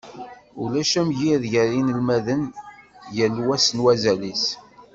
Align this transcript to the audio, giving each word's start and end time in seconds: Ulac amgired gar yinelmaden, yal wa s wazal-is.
Ulac 0.63 0.91
amgired 1.01 1.43
gar 1.51 1.67
yinelmaden, 1.73 2.43
yal 3.17 3.35
wa 3.47 3.57
s 3.59 3.67
wazal-is. 3.83 4.43